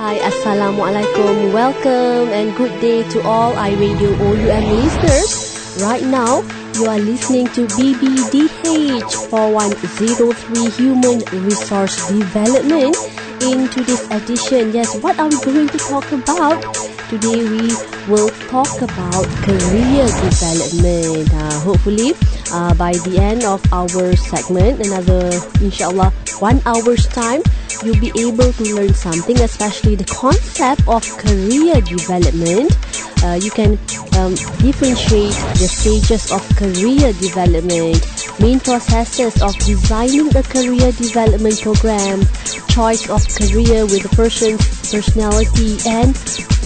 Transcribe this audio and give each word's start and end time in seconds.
Hi, 0.00 0.16
Assalamualaikum. 0.16 1.52
Welcome 1.52 2.32
and 2.32 2.56
good 2.56 2.72
day 2.80 3.04
to 3.12 3.20
all 3.20 3.52
iRadio 3.52 4.16
OUM 4.16 4.64
listeners. 4.80 5.28
Right 5.76 6.00
now, 6.00 6.40
you 6.72 6.88
are 6.88 6.96
listening 6.96 7.52
to 7.52 7.68
BBDH 7.76 9.28
4103 9.28 10.72
Human 10.80 11.20
Resource 11.44 12.00
Development. 12.08 12.96
In 13.44 13.68
today's 13.68 14.08
edition, 14.08 14.72
yes, 14.72 14.88
what 15.04 15.20
are 15.20 15.28
we 15.28 15.36
going 15.44 15.68
to 15.68 15.76
talk 15.76 16.08
about? 16.16 16.64
Today 17.12 17.44
we 17.44 17.68
will 18.08 18.32
talk 18.48 18.72
about 18.80 19.28
career 19.44 20.08
development. 20.24 21.28
Uh, 21.28 21.60
hopefully, 21.60 22.16
uh, 22.56 22.72
by 22.80 22.96
the 23.04 23.20
end 23.20 23.44
of 23.44 23.60
our 23.68 24.16
segment, 24.16 24.80
another 24.80 25.28
inshallah 25.60 26.08
one 26.40 26.56
hour's 26.64 27.04
time, 27.12 27.44
you'll 27.82 28.00
be 28.00 28.12
able 28.20 28.52
to 28.52 28.64
learn 28.74 28.94
something, 28.94 29.38
especially 29.40 29.94
the 29.94 30.04
concept 30.04 30.86
of 30.88 31.02
career 31.18 31.80
development. 31.80 32.76
Uh, 33.22 33.38
you 33.40 33.50
can 33.50 33.78
um, 34.18 34.34
differentiate 34.58 35.36
the 35.60 35.68
stages 35.68 36.32
of 36.32 36.42
career 36.56 37.12
development, 37.20 38.00
main 38.40 38.60
processes 38.60 39.40
of 39.42 39.54
designing 39.58 40.34
a 40.36 40.42
career 40.42 40.90
development 40.92 41.60
program, 41.60 42.20
choice 42.68 43.08
of 43.08 43.22
career 43.28 43.84
with 43.84 44.04
a 44.04 44.16
person's 44.16 44.60
personality, 44.90 45.78
and 45.86 46.16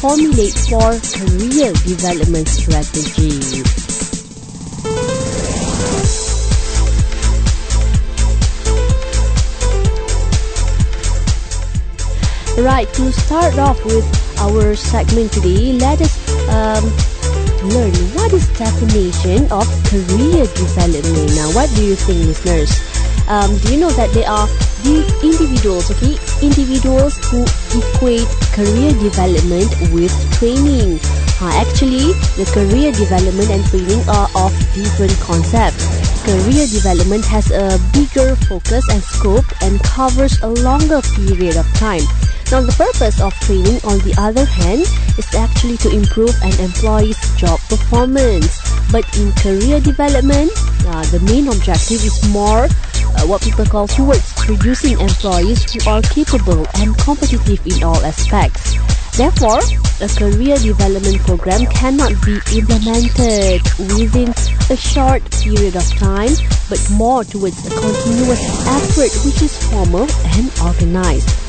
formulate 0.01 0.55
for 0.69 0.95
career 1.13 1.73
development 1.85 2.49
strategies. 2.49 3.84
Right, 12.57 12.87
to 12.95 13.13
start 13.13 13.59
off 13.59 13.85
with 13.85 14.07
our 14.39 14.77
segment 14.77 15.33
today, 15.33 15.73
let 15.73 16.01
us 16.01 16.15
um, 16.49 16.85
learn 17.67 17.91
what 18.15 18.33
is 18.33 18.47
definition 18.57 19.51
of 19.51 19.67
career 19.91 20.47
development. 20.55 21.35
Now, 21.35 21.51
what 21.51 21.69
do 21.75 21.85
you 21.85 21.97
think, 21.97 22.25
listeners? 22.31 22.71
Um, 23.27 23.59
do 23.59 23.75
you 23.75 23.81
know 23.81 23.91
that 23.99 24.11
there 24.15 24.31
are 24.31 24.47
individuals, 24.87 25.91
okay, 25.91 26.15
individuals 26.47 27.19
who 27.27 27.43
equate 27.75 28.29
career 28.55 28.93
development 29.03 29.75
with 29.91 30.15
training. 30.39 31.01
Uh, 31.43 31.51
actually, 31.59 32.15
the 32.39 32.47
career 32.55 32.93
development 32.93 33.51
and 33.51 33.65
training 33.67 33.99
are 34.09 34.31
of 34.39 34.55
different 34.75 35.19
concepts. 35.19 35.83
Career 36.23 36.71
development 36.71 37.25
has 37.27 37.51
a 37.51 37.83
bigger 37.93 38.37
focus 38.47 38.87
and 38.91 39.03
scope 39.03 39.45
and 39.61 39.83
covers 39.83 40.41
a 40.43 40.49
longer 40.49 41.03
period 41.19 41.57
of 41.57 41.67
time. 41.75 42.05
Now, 42.53 42.61
the 42.61 42.75
purpose 42.77 43.21
of 43.21 43.35
training, 43.41 43.81
on 43.85 43.99
the 44.05 44.15
other 44.19 44.45
hand, 44.45 44.83
is 45.19 45.29
actually 45.35 45.77
to 45.79 45.91
improve 45.91 46.35
an 46.43 46.55
employee's 46.61 47.19
job 47.37 47.59
performance. 47.69 48.61
But 48.93 49.05
in 49.17 49.33
career 49.33 49.81
development, 49.81 50.53
uh, 50.87 51.03
the 51.11 51.21
main 51.25 51.49
objective 51.49 52.05
is 52.05 52.21
more 52.31 52.69
uh, 52.69 53.27
what 53.27 53.43
people 53.43 53.65
call 53.65 53.89
towards 53.89 54.33
producing 54.35 55.01
employees 55.01 55.65
who 55.73 55.81
are 55.89 56.03
capable 56.03 56.67
and 56.77 56.97
competitive 56.99 57.65
in 57.67 57.83
all 57.83 57.99
aspects. 58.05 58.77
Therefore, 59.17 59.63
a 60.03 60.09
career 60.09 60.59
development 60.59 61.21
program 61.23 61.67
cannot 61.67 62.13
be 62.27 62.39
implemented 62.55 63.63
within 63.99 64.35
a 64.71 64.77
short 64.77 65.23
period 65.31 65.77
of 65.77 65.87
time, 65.99 66.35
but 66.69 66.83
more 66.91 67.23
towards 67.23 67.65
a 67.67 67.71
continuous 67.71 68.43
effort 68.67 69.13
which 69.25 69.43
is 69.43 69.55
formal 69.71 70.07
and 70.35 70.51
organized. 70.63 71.44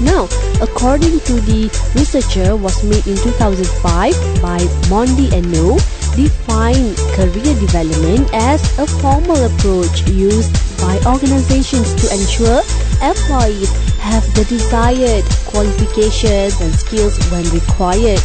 Now, 0.00 0.28
according 0.62 1.18
to 1.26 1.34
the 1.42 1.66
researcher 1.94 2.54
was 2.54 2.84
made 2.84 3.06
in 3.06 3.16
2005 3.18 4.14
by 4.40 4.62
Mondy 4.88 5.26
and 5.34 5.50
Noe, 5.50 5.78
define 6.14 6.94
career 7.18 7.54
development 7.58 8.30
as 8.32 8.62
a 8.78 8.86
formal 8.86 9.42
approach 9.42 10.06
used 10.06 10.54
by 10.78 10.98
organizations 11.06 11.94
to 11.98 12.14
ensure 12.14 12.62
employees 13.02 13.70
have 13.98 14.22
the 14.34 14.44
desired 14.46 15.24
qualifications 15.50 16.60
and 16.60 16.72
skills 16.74 17.18
when 17.30 17.44
required. 17.50 18.22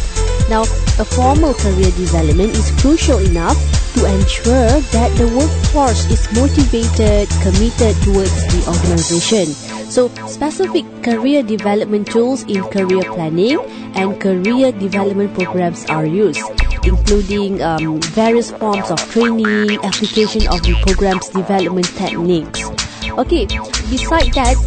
Now, 0.48 0.62
a 1.02 1.04
formal 1.04 1.54
career 1.54 1.90
development 1.98 2.54
is 2.54 2.70
crucial 2.80 3.18
enough 3.18 3.58
to 3.94 4.06
ensure 4.06 4.80
that 4.92 5.10
the 5.16 5.26
workforce 5.36 6.10
is 6.10 6.26
motivated, 6.34 7.28
committed 7.42 7.94
towards 8.02 8.34
the 8.50 8.60
organization. 8.66 9.46
So, 9.90 10.08
specific 10.26 10.84
career 11.02 11.42
development 11.42 12.08
tools 12.08 12.42
in 12.44 12.62
career 12.64 13.02
planning 13.14 13.58
and 13.94 14.20
career 14.20 14.72
development 14.72 15.34
programs 15.34 15.84
are 15.86 16.06
used, 16.06 16.42
including 16.84 17.62
um, 17.62 18.00
various 18.12 18.50
forms 18.50 18.90
of 18.90 18.98
training, 19.10 19.78
application 19.84 20.48
of 20.48 20.62
the 20.62 20.74
program's 20.82 21.28
development 21.28 21.86
techniques. 21.94 22.66
Okay, 23.14 23.46
beside 23.90 24.32
that, 24.34 24.58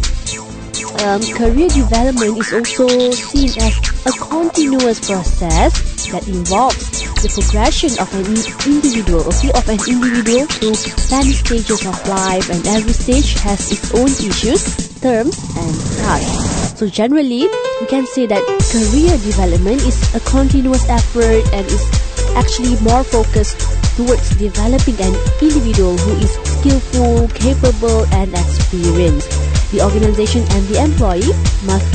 um, 1.04 1.22
career 1.34 1.68
development 1.68 2.38
is 2.38 2.52
also 2.52 2.88
seen 3.10 3.50
as 3.62 3.74
a 4.06 4.12
continuous 4.18 4.98
process 5.06 5.72
that 6.10 6.26
involves 6.26 7.02
the 7.22 7.28
progression 7.28 7.90
of 8.00 8.08
an 8.14 8.26
individual, 8.26 9.22
okay, 9.28 9.50
of 9.54 9.66
an 9.68 9.78
individual 9.86 10.46
through 10.46 10.74
many 11.10 11.32
stages 11.34 11.84
of 11.86 11.96
life, 12.08 12.48
and 12.50 12.66
every 12.66 12.92
stage 12.92 13.34
has 13.42 13.70
its 13.70 13.94
own 13.94 14.10
issues 14.22 14.62
terms 15.00 15.38
and 15.56 15.74
tasks. 16.02 16.78
So 16.78 16.88
generally, 16.88 17.46
we 17.80 17.86
can 17.86 18.06
say 18.06 18.26
that 18.26 18.42
career 18.70 19.14
development 19.22 19.82
is 19.82 19.98
a 20.14 20.20
continuous 20.20 20.88
effort 20.88 21.42
and 21.52 21.66
is 21.66 21.84
actually 22.34 22.78
more 22.82 23.04
focused 23.04 23.58
towards 23.96 24.30
developing 24.38 24.94
an 25.02 25.14
individual 25.42 25.96
who 25.98 26.12
is 26.22 26.32
skillful, 26.46 27.28
capable, 27.34 28.06
and 28.14 28.30
experienced. 28.34 29.37
The 29.70 29.82
organization 29.82 30.42
and 30.56 30.66
the 30.68 30.80
employee 30.80 31.32
must 31.68 31.86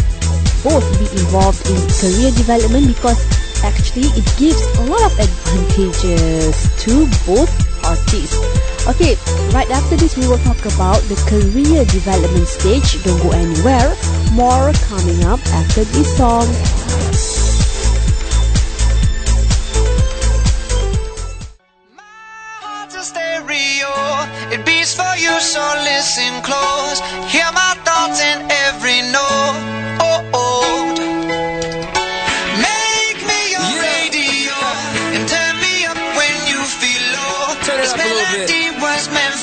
both 0.63 0.85
be 0.99 1.09
involved 1.19 1.65
in 1.67 1.75
career 1.99 2.31
development 2.31 2.87
because 2.87 3.19
actually 3.63 4.07
it 4.13 4.27
gives 4.37 4.61
a 4.77 4.83
lot 4.85 5.01
of 5.03 5.13
advantages 5.19 6.69
to 6.85 7.07
both 7.25 7.51
parties. 7.81 8.31
Okay, 8.87 9.15
right 9.51 9.69
after 9.71 9.95
this 9.95 10.17
we 10.17 10.27
will 10.27 10.39
talk 10.39 10.59
about 10.65 11.01
the 11.09 11.15
career 11.27 11.83
development 11.85 12.47
stage. 12.47 13.03
Don't 13.03 13.21
go 13.23 13.31
anywhere. 13.31 13.95
More 14.31 14.71
coming 14.87 15.23
up 15.25 15.39
after 15.51 15.83
this 15.83 16.17
song. 16.17 16.47
So 25.43 25.63
listen 25.83 26.31
close. 26.41 26.99
Hear 27.27 27.49
my 27.51 27.75
thoughts 27.83 28.19
in 28.23 28.37
every 28.65 29.01
note. 29.11 29.57
Oh, 29.99 30.31
oh. 30.33 30.95
Make 32.69 33.19
me 33.29 33.41
your 33.51 33.71
lady 33.83 34.47
and 35.15 35.23
tell 35.27 35.55
me 35.59 35.73
up 35.91 35.99
when 36.19 36.35
you 36.47 36.59
feel 36.79 37.05
all 37.27 37.55
turn 37.67 37.79
around 37.83 38.23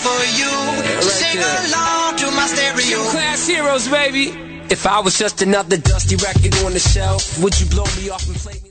for 0.00 0.21
you 0.41 0.53
sing 1.03 1.39
aloud 1.39 2.16
to 2.19 2.31
my 2.33 2.47
radio 2.77 2.99
Crash 3.10 3.47
heroes, 3.47 3.89
baby. 3.89 4.33
If 4.71 4.87
I 4.87 5.00
was 5.00 5.19
just 5.19 5.43
another 5.43 5.77
dusty 5.77 6.16
record 6.16 6.55
on 6.65 6.72
the 6.72 6.78
shelf, 6.78 7.43
would 7.43 7.59
you 7.60 7.66
blow 7.66 7.84
me 7.97 8.09
off 8.09 8.27
and 8.27 8.37
play 8.37 8.55
me? 8.55 8.69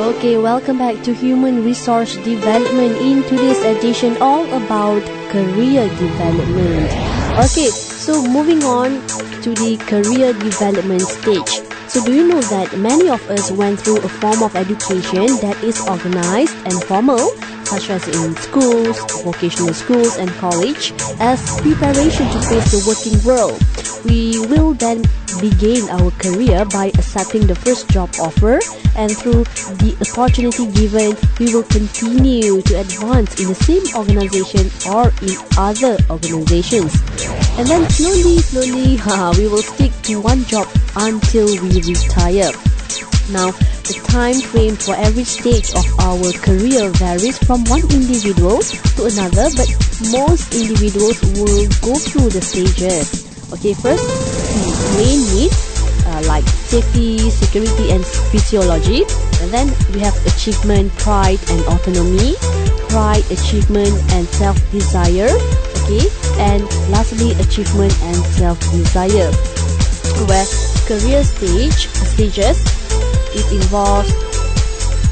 Okay, 0.00 0.38
welcome 0.38 0.78
back 0.78 1.02
to 1.04 1.12
Human 1.12 1.62
Resource 1.62 2.16
Development 2.24 2.96
in 3.04 3.22
today's 3.24 3.60
edition, 3.60 4.16
all 4.22 4.48
about 4.48 5.04
career 5.28 5.84
development. 6.00 6.88
Okay, 7.36 7.68
so 7.68 8.24
moving 8.24 8.64
on 8.64 9.06
to 9.44 9.52
the 9.52 9.76
career 9.84 10.32
development 10.32 11.02
stage. 11.02 11.60
So, 11.92 12.02
do 12.02 12.14
you 12.14 12.26
know 12.26 12.40
that 12.40 12.78
many 12.78 13.10
of 13.10 13.20
us 13.28 13.52
went 13.52 13.78
through 13.78 13.98
a 13.98 14.08
form 14.08 14.42
of 14.42 14.56
education 14.56 15.36
that 15.44 15.60
is 15.62 15.78
organized 15.86 16.56
and 16.64 16.82
formal, 16.84 17.20
such 17.70 17.88
as 17.88 18.02
in 18.08 18.34
schools, 18.36 18.98
vocational 19.22 19.72
schools, 19.72 20.16
and 20.16 20.28
college, 20.42 20.92
as 21.20 21.38
preparation 21.62 22.26
to 22.26 22.38
face 22.50 22.74
the 22.74 22.82
working 22.82 23.14
world? 23.22 23.62
We 24.02 24.42
will 24.50 24.74
then 24.74 25.06
begin 25.38 25.88
our 25.88 26.10
career 26.18 26.64
by 26.64 26.86
accepting 26.98 27.46
the 27.46 27.54
first 27.54 27.88
job 27.90 28.10
offer 28.18 28.58
and 28.96 29.16
through 29.16 29.44
the 29.78 29.94
opportunity 30.02 30.66
given 30.72 31.14
we 31.38 31.54
will 31.54 31.62
continue 31.62 32.60
to 32.62 32.80
advance 32.80 33.38
in 33.38 33.46
the 33.46 33.54
same 33.54 33.84
organization 33.94 34.66
or 34.90 35.14
in 35.22 35.36
other 35.56 35.96
organizations 36.10 36.98
and 37.56 37.68
then 37.68 37.88
slowly 37.90 38.38
slowly 38.42 38.98
we 39.38 39.46
will 39.46 39.62
stick 39.62 39.92
to 40.02 40.20
one 40.20 40.42
job 40.44 40.66
until 40.96 41.46
we 41.62 41.80
retire 41.86 42.50
now 43.32 43.50
the 43.88 43.96
time 44.06 44.40
frame 44.40 44.76
for 44.76 44.94
every 44.96 45.24
stage 45.24 45.70
of 45.74 45.86
our 46.00 46.32
career 46.44 46.90
varies 47.00 47.38
from 47.38 47.64
one 47.64 47.82
individual 47.90 48.60
to 48.96 49.06
another 49.06 49.48
but 49.56 49.68
most 50.12 50.54
individuals 50.54 51.18
will 51.38 51.66
go 51.80 51.94
through 51.94 52.28
the 52.30 52.40
stages 52.42 53.30
Okay, 53.52 53.74
first, 53.74 54.06
main 54.94 55.18
needs. 55.34 55.58
Uh, 56.06 56.22
like 56.26 56.46
safety, 56.46 57.18
security, 57.30 57.90
and 57.90 58.04
physiology. 58.30 59.02
And 59.42 59.50
then 59.50 59.66
we 59.92 60.00
have 60.00 60.14
achievement, 60.26 60.90
pride, 60.98 61.38
and 61.50 61.60
autonomy, 61.66 62.34
pride, 62.88 63.26
achievement, 63.30 63.94
and 64.14 64.26
self-desire. 64.26 65.30
Okay, 65.82 66.06
and 66.38 66.62
lastly, 66.90 67.32
achievement 67.42 67.94
and 68.02 68.16
self-desire. 68.38 69.30
Where 70.26 70.46
career 70.86 71.22
stage 71.22 71.90
stages 71.90 72.58
it 73.34 73.46
involves 73.52 74.10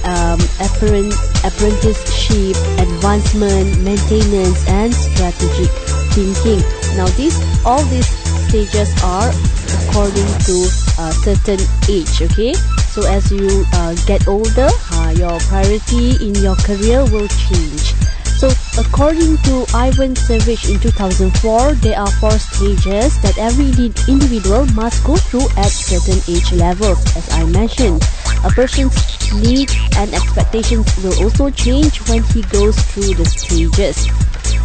um, 0.05 0.41
apprenticeship, 1.45 2.57
advancement, 2.79 3.81
maintenance, 3.83 4.67
and 4.69 4.95
strategic 4.95 5.71
thinking. 6.15 6.61
Now, 6.97 7.07
these 7.17 7.37
all 7.65 7.83
these 7.87 8.09
stages 8.49 8.91
are 9.03 9.31
according 9.83 10.29
to 10.49 10.57
a 10.99 11.13
certain 11.13 11.61
age. 11.89 12.23
Okay, 12.23 12.55
so 12.95 13.07
as 13.07 13.31
you 13.31 13.65
uh, 13.75 13.95
get 14.07 14.27
older, 14.29 14.69
uh, 14.93 15.15
your 15.17 15.39
priority 15.51 16.17
in 16.25 16.35
your 16.37 16.57
career 16.57 17.05
will 17.11 17.29
change. 17.29 17.95
So, 18.39 18.47
according 18.79 19.35
to 19.51 19.67
Ivancevich 19.75 20.71
in 20.71 20.79
2004, 20.79 21.75
there 21.83 21.99
are 21.99 22.11
four 22.23 22.39
stages 22.39 23.19
that 23.27 23.35
every 23.37 23.75
individual 24.07 24.65
must 24.79 25.03
go 25.03 25.17
through 25.17 25.51
at 25.59 25.75
certain 25.75 26.23
age 26.31 26.53
levels, 26.53 27.03
as 27.19 27.27
I 27.35 27.43
mentioned. 27.51 28.07
A 28.47 28.51
person's 28.55 28.95
needs 29.43 29.75
and 29.99 30.15
expectations 30.15 30.87
will 31.03 31.19
also 31.19 31.51
change 31.51 31.99
when 32.07 32.23
he 32.31 32.43
goes 32.55 32.79
through 32.95 33.19
the 33.19 33.27
stages. 33.27 34.07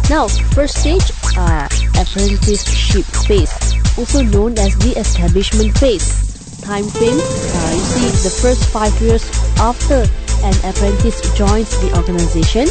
Now, 0.06 0.28
first 0.54 0.78
stage, 0.78 1.10
uh, 1.34 1.66
apprenticeship 1.98 3.02
phase, 3.26 3.50
also 3.98 4.22
known 4.22 4.54
as 4.54 4.78
the 4.86 4.94
establishment 4.94 5.76
phase. 5.82 6.06
Time 6.62 6.86
frame, 6.94 7.18
uh, 7.18 7.70
you 7.74 7.84
see 7.90 8.06
the 8.22 8.30
first 8.38 8.70
five 8.70 8.94
years 9.02 9.26
after 9.58 10.06
an 10.46 10.54
apprentice 10.62 11.18
joins 11.34 11.74
the 11.82 11.90
organization, 11.98 12.68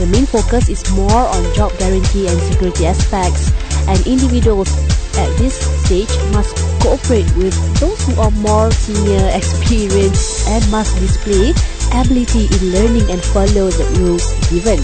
the 0.00 0.06
main 0.06 0.24
focus 0.24 0.72
is 0.72 0.80
more 0.96 1.28
on 1.28 1.44
job 1.52 1.68
guarantee 1.76 2.26
and 2.26 2.40
security 2.48 2.86
aspects, 2.86 3.52
and 3.84 4.00
individuals 4.08 4.72
at 5.20 5.28
this 5.36 5.60
stage 5.84 6.08
must 6.32 6.56
cooperate 6.80 7.28
with 7.36 7.52
those 7.84 8.00
who 8.08 8.16
are 8.16 8.32
more 8.40 8.72
senior, 8.72 9.28
experienced, 9.36 10.48
and 10.48 10.64
must 10.72 10.96
display 11.04 11.52
ability 11.92 12.48
in 12.48 12.72
learning 12.72 13.04
and 13.12 13.20
follow 13.20 13.68
the 13.68 13.84
rules 14.00 14.24
given. 14.48 14.80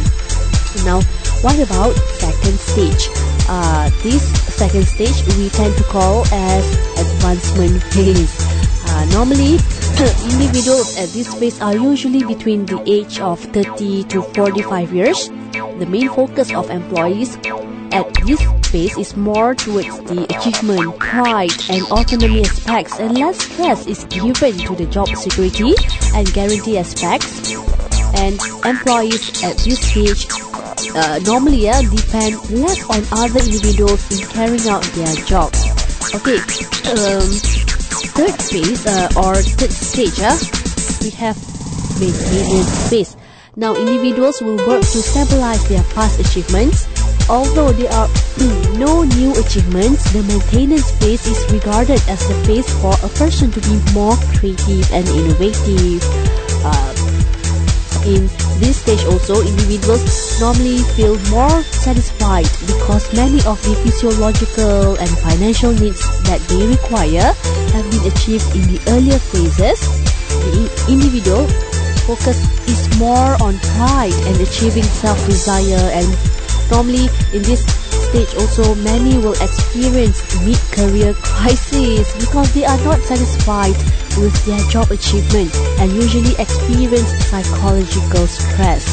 Now, 0.85 1.01
what 1.41 1.57
about 1.65 1.97
second 2.21 2.61
stage? 2.61 3.09
Uh, 3.49 3.89
this 4.05 4.21
second 4.53 4.85
stage 4.85 5.17
we 5.41 5.49
tend 5.49 5.73
to 5.81 5.85
call 5.85 6.29
as 6.29 6.65
advancement 7.01 7.81
phase. 7.97 8.37
Uh, 8.85 9.09
normally, 9.17 9.57
individuals 10.05 10.97
at 10.99 11.09
this 11.11 11.33
phase 11.35 11.61
are 11.61 11.75
usually 11.75 12.23
between 12.25 12.67
the 12.67 12.83
age 12.85 13.19
of 13.21 13.41
30 13.41 14.05
to 14.05 14.23
45 14.23 14.93
years. 14.93 15.29
The 15.79 15.87
main 15.89 16.09
focus 16.11 16.53
of 16.53 16.69
employees 16.71 17.37
at 17.93 18.05
this 18.27 18.43
phase 18.69 18.97
is 18.99 19.17
more 19.17 19.55
towards 19.55 19.89
the 20.05 20.27
achievement, 20.29 20.99
pride, 20.99 21.53
and 21.71 21.83
autonomy 21.89 22.45
aspects, 22.45 23.01
and 23.01 23.17
less 23.19 23.39
stress 23.41 23.87
is 23.87 24.05
given 24.05 24.59
to 24.69 24.75
the 24.75 24.87
job 24.87 25.09
security 25.09 25.73
and 26.15 26.31
guarantee 26.33 26.79
aspects. 26.79 27.55
And 28.17 28.39
employees 28.65 29.43
at 29.43 29.57
this 29.59 29.81
stage 29.81 30.27
uh, 30.95 31.21
normally 31.25 31.69
uh, 31.69 31.81
depend 31.83 32.37
less 32.51 32.85
on 32.91 33.01
other 33.13 33.41
individuals 33.41 34.05
in 34.13 34.27
carrying 34.29 34.69
out 34.69 34.85
their 34.93 35.15
jobs. 35.25 35.65
Okay, 36.15 36.39
um, 36.93 37.66
third 38.05 38.35
phase 38.43 38.87
uh, 38.87 39.09
or 39.17 39.35
third 39.37 39.73
stage, 39.73 40.21
uh, 40.21 40.37
we 41.03 41.11
have 41.11 41.37
maintenance 42.01 42.91
phase. 42.91 43.17
Now, 43.57 43.75
individuals 43.75 44.41
will 44.43 44.59
work 44.69 44.83
to 44.83 45.01
stabilize 45.01 45.67
their 45.69 45.83
past 45.95 46.21
achievements. 46.21 46.87
Although 47.29 47.73
there 47.73 47.93
are 47.93 48.09
no 48.79 49.03
new 49.03 49.33
achievements, 49.33 50.13
the 50.13 50.23
maintenance 50.25 50.91
phase 51.01 51.27
is 51.27 51.53
regarded 51.53 52.01
as 52.09 52.21
the 52.29 52.35
phase 52.45 52.69
for 52.81 52.95
a 53.03 53.09
person 53.17 53.51
to 53.51 53.61
be 53.61 53.81
more 53.93 54.17
creative 54.37 54.93
and 54.93 55.09
innovative. 55.09 56.03
Uh, 56.65 56.96
in 58.07 58.31
this 58.63 58.81
stage 58.81 59.03
also, 59.05 59.43
individuals 59.43 60.07
normally 60.41 60.79
feel 60.95 61.19
more 61.31 61.63
satisfied 61.75 62.47
because 62.67 63.13
many 63.13 63.43
of 63.45 63.59
the 63.67 63.75
physiological 63.83 64.95
and 64.97 65.11
financial 65.19 65.73
needs 65.75 66.01
that 66.25 66.41
they 66.47 66.67
require 66.67 67.35
have 67.75 67.87
been 67.91 68.07
achieved 68.07 68.47
in 68.55 68.63
the 68.71 68.79
earlier 68.95 69.19
phases. 69.19 69.83
The 70.47 70.71
individual 70.89 71.47
focus 72.07 72.39
is 72.71 72.87
more 72.99 73.35
on 73.43 73.59
pride 73.75 74.15
and 74.31 74.39
achieving 74.41 74.85
self-desire 74.85 75.91
and 75.91 76.07
normally 76.71 77.11
in 77.35 77.43
this 77.43 77.67
stage 78.17 78.41
also 78.41 78.75
many 78.77 79.19
will 79.19 79.37
experience 79.45 80.25
mid-career 80.41 81.13
crisis 81.21 82.09
because 82.19 82.53
they 82.55 82.65
are 82.65 82.81
not 82.81 83.01
satisfied 83.01 83.77
with 84.17 84.33
their 84.47 84.61
job 84.71 84.91
achievement 84.91 85.55
and 85.81 85.93
usually 85.93 86.33
experience 86.41 87.09
psychological 87.29 88.27
stress. 88.27 88.85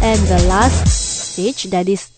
And 0.00 0.18
the 0.28 0.48
last 0.48 0.88
stage 0.88 1.64
that 1.64 1.88
is 1.88 2.08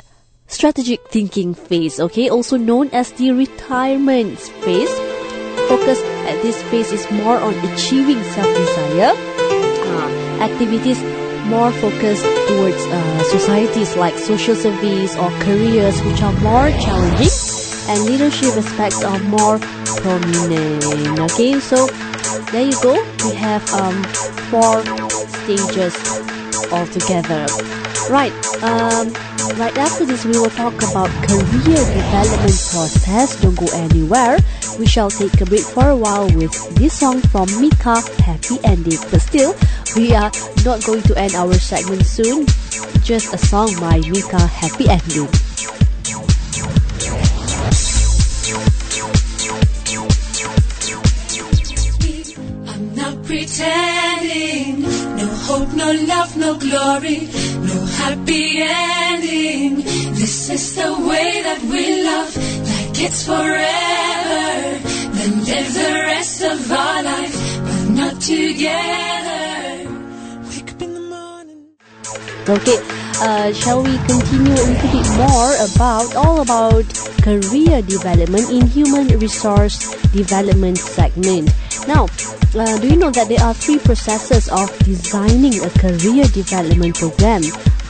strategic 0.47 1.09
thinking 1.09 1.55
phase, 1.55 1.99
okay, 1.99 2.29
also 2.29 2.57
known 2.57 2.91
as 2.91 3.11
the 3.13 3.33
retirement 3.33 4.39
phase. 4.39 4.93
Focus 5.67 5.99
at 6.31 6.41
this 6.43 6.63
phase 6.71 6.93
is 6.93 7.11
more 7.11 7.39
on 7.39 7.55
achieving 7.75 8.23
self-desire. 8.23 9.15
Uh, 9.19 10.47
activities 10.47 11.03
more 11.51 11.73
focused 11.73 12.25
towards 12.49 12.77
uh, 12.87 13.23
societies 13.25 13.97
like 13.97 14.17
social 14.17 14.55
service 14.55 15.17
or 15.17 15.31
careers 15.43 16.01
which 16.03 16.23
are 16.23 16.33
more 16.35 16.71
challenging 16.79 17.35
and 17.91 18.05
leadership 18.05 18.55
aspects 18.57 19.03
are 19.03 19.19
more 19.19 19.59
prominent. 19.59 21.19
Okay, 21.19 21.59
so 21.59 21.89
there 22.53 22.67
you 22.67 22.81
go. 22.81 22.95
We 23.25 23.35
have 23.35 23.69
um, 23.75 24.05
four 24.51 24.85
stages 25.27 25.95
altogether. 26.71 27.90
Right. 28.09 28.33
Um, 28.63 29.13
right 29.59 29.77
after 29.77 30.05
this, 30.05 30.25
we 30.25 30.33
will 30.33 30.51
talk 30.51 30.75
about 30.83 31.11
career 31.29 31.83
development 31.85 32.59
process. 32.71 33.41
Don't 33.41 33.55
go 33.55 33.67
anywhere. 33.75 34.39
We 34.79 34.87
shall 34.87 35.11
take 35.11 35.41
a 35.41 35.45
break 35.45 35.63
for 35.63 35.89
a 35.89 35.97
while 35.97 36.27
with 36.35 36.53
this 36.77 36.99
song 36.99 37.21
from 37.21 37.47
Mika, 37.61 38.01
Happy 38.23 38.59
Ending. 38.65 38.99
But 39.11 39.21
still, 39.21 39.55
we 39.97 40.15
are 40.15 40.31
not 40.65 40.83
going 40.85 41.03
to 41.03 41.19
end 41.19 41.35
our 41.35 41.55
segment 41.55 42.07
soon. 42.07 42.47
Just 43.03 43.35
a 43.35 43.39
song 43.39 43.75
by 43.79 44.01
Mika, 44.01 44.41
Happy 44.41 44.89
Ending. 44.89 45.29
No 55.93 56.07
love, 56.07 56.37
no 56.37 56.55
glory, 56.55 57.29
no 57.67 57.85
happy 57.99 58.63
ending. 58.63 59.77
This 60.15 60.51
is 60.51 60.77
the 60.77 60.93
way 61.09 61.43
that 61.43 61.61
we 61.63 62.03
love, 62.05 62.37
like 62.37 63.03
it's 63.03 63.27
forever. 63.27 64.79
Then 65.17 65.45
live 65.45 65.75
the 65.75 65.93
rest 66.07 66.43
of 66.43 66.71
our 66.71 67.03
life, 67.03 67.35
but 67.65 67.89
not 67.91 68.21
together. 68.21 69.91
Wake 70.47 70.71
up 70.71 70.83
in 70.83 70.95
the 70.95 71.01
morning. 71.01 71.67
Okay, 72.49 72.79
uh, 73.27 73.53
shall 73.53 73.83
we 73.83 73.97
continue 74.07 74.53
a 74.53 74.65
little 74.71 74.91
bit 74.95 75.09
more 75.19 75.53
about 75.59 76.15
all 76.15 76.41
about 76.41 76.87
career 77.23 77.83
development 77.83 78.49
in 78.51 78.67
human 78.67 79.09
resource 79.19 79.91
development 80.13 80.79
segment. 80.79 81.51
Now, 81.87 82.07
uh, 82.55 82.79
do 82.79 82.89
you 82.89 82.97
know 82.97 83.11
that 83.11 83.29
there 83.29 83.41
are 83.41 83.55
three 83.55 83.79
processes 83.79 84.49
of 84.49 84.69
designing 84.81 85.61
a 85.65 85.71
career 85.71 86.25
development 86.25 86.97
program? 86.97 87.43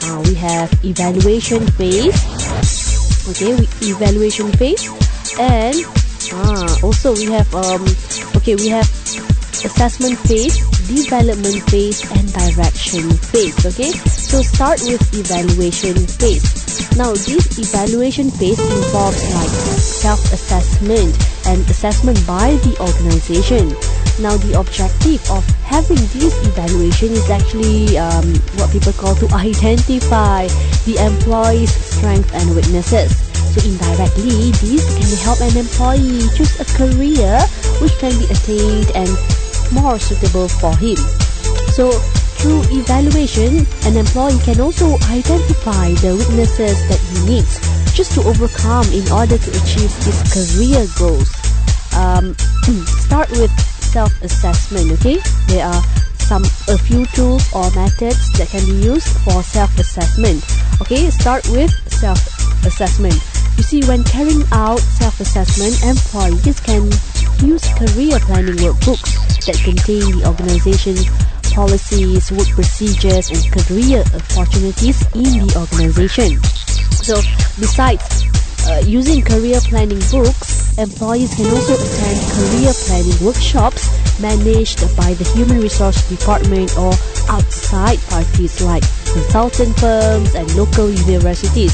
Uh, 0.03 0.21
we 0.25 0.33
have 0.35 0.71
evaluation 0.83 1.65
phase, 1.77 2.15
okay, 3.29 3.53
we, 3.55 3.67
evaluation 3.81 4.51
phase, 4.53 4.87
and 5.39 5.75
uh, 6.33 6.77
also 6.83 7.13
we 7.13 7.25
have 7.25 7.53
um, 7.53 7.85
okay, 8.37 8.55
we 8.55 8.69
have 8.69 8.87
assessment 9.65 10.17
phase, 10.19 10.57
development 10.87 11.61
phase, 11.69 12.01
and 12.17 12.33
direction 12.33 13.09
phase. 13.29 13.65
Okay, 13.65 13.91
so 13.91 14.41
start 14.41 14.79
with 14.83 15.01
evaluation 15.13 15.95
phase. 15.95 16.51
Now, 16.97 17.11
this 17.11 17.59
evaluation 17.59 18.31
phase 18.31 18.59
involves 18.59 19.21
like 19.33 19.49
self-assessment 19.79 21.30
and 21.51 21.59
assessment 21.69 22.15
by 22.25 22.55
the 22.63 22.71
organization. 22.79 23.67
Now, 24.23 24.39
the 24.39 24.55
objective 24.55 25.19
of 25.27 25.43
having 25.67 25.99
this 26.15 26.31
evaluation 26.47 27.11
is 27.11 27.29
actually 27.29 27.97
um, 27.99 28.31
what 28.55 28.71
people 28.71 28.95
call 28.95 29.15
to 29.19 29.27
identify 29.35 30.47
the 30.87 30.95
employee's 30.95 31.75
strengths 31.75 32.31
and 32.31 32.55
weaknesses. 32.55 33.11
So 33.51 33.59
indirectly, 33.67 34.55
this 34.63 34.87
can 34.95 35.11
help 35.27 35.43
an 35.43 35.51
employee 35.59 36.23
choose 36.39 36.55
a 36.63 36.67
career 36.71 37.35
which 37.83 37.91
can 37.99 38.15
be 38.15 38.31
attained 38.31 38.87
and 38.95 39.11
more 39.75 39.99
suitable 39.99 40.47
for 40.47 40.71
him. 40.79 40.95
So 41.75 41.91
through 42.39 42.63
evaluation, 42.71 43.67
an 43.83 43.99
employee 43.99 44.39
can 44.39 44.61
also 44.61 44.95
identify 45.11 45.91
the 45.99 46.15
weaknesses 46.15 46.79
that 46.87 47.01
he 47.11 47.27
needs 47.27 47.59
just 47.91 48.15
to 48.15 48.21
overcome 48.23 48.87
in 48.95 49.03
order 49.11 49.37
to 49.37 49.49
achieve 49.51 49.91
his 50.07 50.19
career 50.31 50.87
goals. 50.97 51.40
Um, 52.01 52.33
start 53.05 53.29
with 53.29 53.51
self-assessment, 53.93 54.91
okay? 54.97 55.19
There 55.45 55.63
are 55.63 55.83
some 56.17 56.41
a 56.67 56.77
few 56.77 57.05
tools 57.13 57.45
or 57.53 57.69
methods 57.77 58.31
that 58.39 58.47
can 58.49 58.65
be 58.65 58.81
used 58.81 59.05
for 59.21 59.43
self-assessment. 59.43 60.41
Okay, 60.81 61.11
start 61.11 61.47
with 61.49 61.69
self-assessment. 61.91 63.13
You 63.57 63.63
see, 63.63 63.81
when 63.85 64.03
carrying 64.05 64.41
out 64.51 64.79
self-assessment, 64.79 65.83
employees 65.85 66.59
can 66.61 66.89
use 67.45 67.67
career 67.77 68.17
planning 68.25 68.57
workbooks 68.57 69.13
that 69.45 69.61
contain 69.61 70.17
the 70.17 70.25
organization's 70.25 71.05
policies, 71.53 72.31
work 72.31 72.49
procedures, 72.49 73.29
and 73.29 73.45
career 73.51 74.01
opportunities 74.15 75.05
in 75.13 75.45
the 75.45 75.53
organization. 75.53 76.41
So, 76.97 77.21
besides 77.59 78.30
uh, 78.67 78.81
using 78.85 79.21
career 79.21 79.59
planning 79.61 80.01
books, 80.11 80.77
employees 80.77 81.33
can 81.35 81.45
also 81.49 81.73
attend 81.73 82.17
career 82.35 82.73
planning 82.85 83.17
workshops 83.23 83.89
managed 84.21 84.81
by 84.95 85.13
the 85.15 85.25
Human 85.35 85.61
Resource 85.61 86.07
Department 86.09 86.77
or 86.77 86.93
outside 87.29 87.99
parties 88.09 88.61
like 88.61 88.83
consultant 89.13 89.77
firms 89.79 90.35
and 90.35 90.45
local 90.55 90.89
universities. 90.89 91.73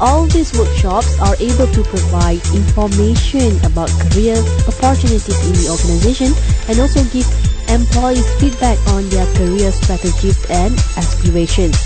All 0.00 0.26
these 0.26 0.52
workshops 0.56 1.18
are 1.20 1.34
able 1.40 1.66
to 1.66 1.82
provide 1.82 2.38
information 2.54 3.58
about 3.64 3.90
career 4.10 4.38
opportunities 4.68 5.38
in 5.42 5.54
the 5.58 5.68
organization 5.70 6.30
and 6.68 6.78
also 6.78 7.02
give 7.10 7.26
employees 7.68 8.26
feedback 8.38 8.78
on 8.94 9.08
their 9.08 9.26
career 9.34 9.72
strategies 9.72 10.38
and 10.50 10.72
aspirations. 10.96 11.76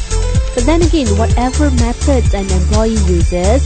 But 0.54 0.64
then 0.64 0.82
again, 0.82 1.08
whatever 1.16 1.70
methods 1.80 2.34
an 2.34 2.44
employee 2.50 3.00
uses, 3.08 3.64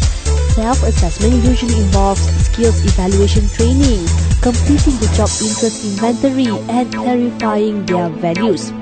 self-assessment 0.56 1.44
usually 1.44 1.76
involves 1.76 2.24
skills 2.48 2.80
evaluation 2.82 3.46
training, 3.50 4.00
completing 4.40 4.96
the 5.04 5.10
job 5.12 5.28
interest 5.44 5.84
inventory, 5.84 6.48
and 6.72 6.88
clarifying 6.94 7.84
their 7.84 8.08
values. 8.08 8.72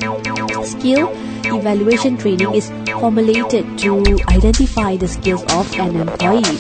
Skill 0.63 1.11
evaluation 1.51 2.17
training 2.17 2.55
is 2.55 2.71
formulated 3.01 3.67
to 3.79 3.99
identify 4.31 4.97
the 4.97 5.09
skills 5.09 5.43
of 5.51 5.67
an 5.75 5.97
employee. 5.97 6.59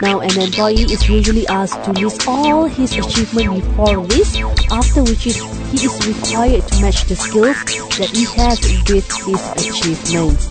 Now, 0.00 0.20
an 0.20 0.32
employee 0.40 0.88
is 0.88 1.06
usually 1.10 1.46
asked 1.48 1.84
to 1.84 1.92
list 1.92 2.26
all 2.26 2.64
his 2.64 2.96
achievements 2.96 3.68
before 3.68 4.00
this, 4.06 4.32
after 4.72 5.04
which 5.04 5.26
is, 5.26 5.36
he 5.76 5.84
is 5.84 5.94
required 6.08 6.66
to 6.68 6.80
match 6.80 7.04
the 7.04 7.16
skills 7.16 7.60
that 8.00 8.08
he 8.16 8.24
has 8.40 8.64
with 8.88 9.04
his 9.28 9.42
achievements. 9.60 10.48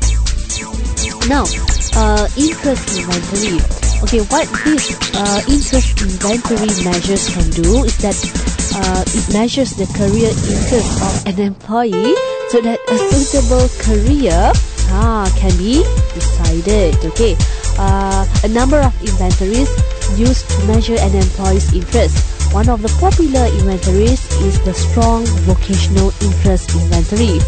Now, 1.27 1.49
uh, 1.97 2.29
interest 2.37 2.93
inventory. 2.93 3.82
Okay, 4.03 4.19
what 4.27 4.43
this 4.67 4.99
uh, 5.15 5.39
interest 5.47 5.95
inventory 6.03 6.67
measures 6.83 7.31
can 7.31 7.47
do 7.55 7.87
is 7.87 7.95
that 8.03 8.19
uh, 8.75 8.99
it 9.07 9.25
measures 9.31 9.71
the 9.79 9.87
career 9.95 10.27
interest 10.27 10.91
of 10.99 11.13
an 11.23 11.39
employee 11.39 12.11
so 12.51 12.59
that 12.59 12.83
a 12.91 12.97
suitable 12.99 13.63
career 13.79 14.51
ah, 14.91 15.23
can 15.39 15.55
be 15.55 15.87
decided. 16.11 16.99
Okay, 17.15 17.39
uh, 17.79 18.27
a 18.43 18.49
number 18.51 18.75
of 18.83 18.91
inventories 18.99 19.71
used 20.19 20.51
to 20.51 20.59
measure 20.67 20.99
an 20.99 21.15
employee's 21.15 21.71
interest. 21.71 22.19
One 22.51 22.67
of 22.67 22.83
the 22.83 22.91
popular 22.99 23.47
inventories 23.55 24.19
is 24.43 24.59
the 24.67 24.73
Strong 24.75 25.31
Vocational 25.47 26.11
Interest 26.19 26.67
Inventory. 26.75 27.39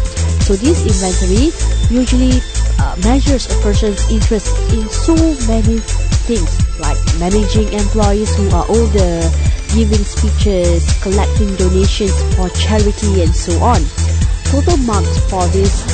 So 0.48 0.56
this 0.56 0.88
inventory 0.88 1.52
usually 1.92 2.40
uh, 2.80 2.96
measures 3.04 3.44
a 3.44 3.60
person's 3.60 4.00
interest 4.08 4.48
in 4.72 4.88
so 4.88 5.14
many 5.44 5.84
things 6.26 6.58
like 6.82 6.98
managing 7.22 7.72
employees 7.72 8.34
who 8.34 8.50
are 8.50 8.66
older, 8.68 9.22
giving 9.70 10.02
speeches, 10.02 10.82
collecting 11.02 11.54
donations 11.54 12.14
for 12.34 12.50
charity 12.50 13.22
and 13.22 13.30
so 13.30 13.54
on. 13.62 13.78
Total 14.50 14.76
marks 14.82 15.18
for 15.30 15.46
this 15.54 15.86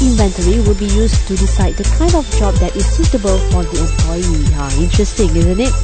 inventory 0.00 0.60
will 0.64 0.76
be 0.80 0.88
used 0.88 1.28
to 1.28 1.36
decide 1.36 1.74
the 1.76 1.84
kind 2.00 2.14
of 2.14 2.24
job 2.36 2.54
that 2.64 2.74
is 2.76 2.86
suitable 2.86 3.36
for 3.52 3.62
the 3.64 3.76
employee. 3.84 4.44
Ah, 4.56 4.72
interesting, 4.80 5.28
isn't 5.36 5.60
it? 5.60 5.74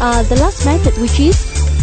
Uh, 0.00 0.22
the 0.24 0.36
last 0.36 0.64
method, 0.64 0.96
which 1.00 1.20
is 1.20 1.36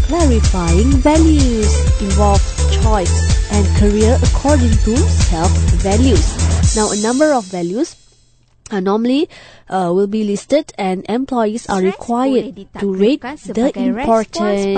clarifying 0.10 0.92
values, 1.06 1.70
involves 2.02 2.46
choice 2.82 3.14
and 3.54 3.66
career 3.78 4.18
according 4.24 4.74
to 4.86 4.98
self-values. 5.30 6.26
Now, 6.76 6.92
a 6.92 6.98
number 6.98 7.32
of 7.34 7.46
values 7.46 7.94
normally 8.82 9.30
uh, 9.70 9.92
will 9.94 10.08
be 10.08 10.24
listed 10.24 10.72
and 10.78 11.06
employees 11.10 11.68
are 11.70 11.82
required 11.82 12.68
to 12.80 12.94
rate 12.94 13.22
the 13.22 13.72
importance 13.76 14.78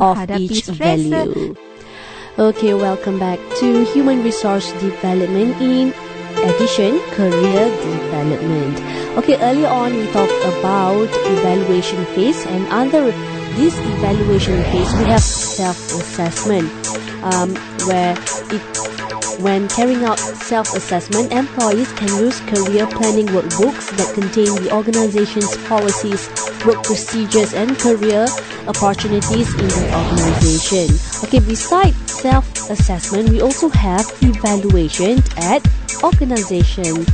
of 0.00 0.30
each 0.40 0.66
value. 0.66 1.56
Okay, 2.38 2.74
welcome 2.74 3.18
back 3.18 3.38
to 3.58 3.84
Human 3.92 4.22
Resource 4.22 4.72
Development 4.80 5.60
in 5.60 5.92
addition 6.38 6.98
Career 7.10 7.68
Development. 7.82 8.78
Okay, 9.18 9.36
earlier 9.42 9.68
on 9.68 9.92
we 9.94 10.06
talked 10.12 10.40
about 10.58 11.08
evaluation 11.36 12.04
phase 12.14 12.46
and 12.46 12.66
under 12.68 13.10
this 13.58 13.76
evaluation 13.98 14.62
phase 14.70 14.92
we 14.96 15.04
have 15.04 15.20
self-assessment 15.20 16.70
um, 17.22 17.54
where 17.86 18.14
it 18.54 18.99
when 19.42 19.68
carrying 19.68 20.04
out 20.04 20.18
self-assessment, 20.18 21.32
employees 21.32 21.90
can 21.92 22.08
use 22.20 22.40
career 22.40 22.86
planning 22.86 23.26
workbooks 23.28 23.88
that 23.96 24.12
contain 24.14 24.52
the 24.62 24.72
organization's 24.72 25.56
policies, 25.66 26.28
work 26.64 26.82
procedures, 26.84 27.54
and 27.54 27.78
career 27.78 28.26
opportunities 28.68 29.48
in 29.54 29.68
the 29.68 29.86
organization. 29.96 30.88
Okay, 31.24 31.40
besides 31.40 31.96
self-assessment, 32.10 33.30
we 33.30 33.40
also 33.40 33.68
have 33.70 34.04
evaluation 34.20 35.22
at 35.38 35.64
organization 36.04 37.04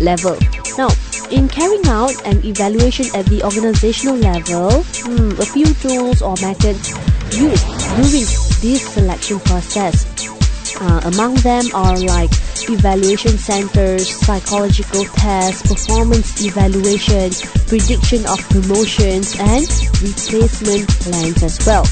level. 0.00 0.36
Now, 0.76 0.90
in 1.30 1.48
carrying 1.48 1.86
out 1.86 2.14
an 2.26 2.44
evaluation 2.44 3.06
at 3.14 3.26
the 3.26 3.42
organizational 3.42 4.16
level, 4.16 4.82
hmm, 4.82 5.40
a 5.40 5.46
few 5.46 5.66
tools 5.74 6.22
or 6.22 6.34
methods 6.42 6.90
used 7.36 7.66
during 7.94 8.26
this 8.62 8.82
selection 8.94 9.38
process 9.40 10.37
uh, 10.80 11.00
among 11.04 11.34
them 11.36 11.64
are 11.74 11.98
like 11.98 12.30
evaluation 12.68 13.36
centers, 13.38 14.08
psychological 14.08 15.04
tests, 15.04 15.66
performance 15.66 16.44
evaluation, 16.44 17.30
prediction 17.66 18.26
of 18.26 18.38
promotions, 18.50 19.34
and 19.38 19.66
replacement 20.02 20.88
plans 21.02 21.42
as 21.42 21.58
well. 21.66 21.84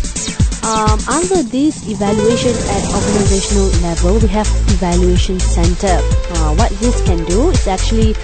Um, 0.67 0.99
under 1.09 1.43
this 1.43 1.87
evaluation 1.89 2.51
at 2.51 2.83
organizational 2.95 3.71
level, 3.87 4.19
we 4.19 4.29
have 4.29 4.49
evaluation 4.75 5.39
center. 5.39 5.99
Uh, 6.35 6.55
what 6.55 6.71
this 6.81 7.03
can 7.03 7.25
do 7.25 7.51
is 7.51 7.67
actually 7.67 8.15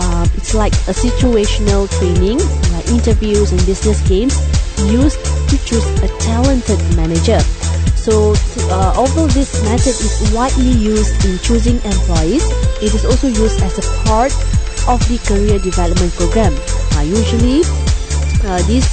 uh, 0.00 0.26
it's 0.34 0.54
like 0.54 0.72
a 0.90 0.94
situational 0.94 1.88
training, 1.98 2.38
like 2.72 2.86
interviews 2.88 3.52
and 3.52 3.64
business 3.64 4.00
games 4.08 4.34
used 4.90 5.22
to 5.48 5.56
choose 5.64 5.86
a 6.02 6.08
talented 6.18 6.78
manager. 6.96 7.38
So, 8.04 8.36
uh, 8.68 8.92
although 9.00 9.28
this 9.28 9.64
method 9.64 9.96
is 9.96 10.30
widely 10.34 10.76
used 10.76 11.24
in 11.24 11.38
choosing 11.38 11.80
employees, 11.88 12.44
it 12.84 12.92
is 12.92 13.06
also 13.06 13.28
used 13.28 13.62
as 13.62 13.80
a 13.80 14.04
part 14.04 14.28
of 14.84 15.00
the 15.08 15.16
career 15.24 15.58
development 15.58 16.12
program. 16.12 16.52
Uh, 16.92 17.00
usually, 17.00 17.64
uh, 18.44 18.60
this 18.68 18.84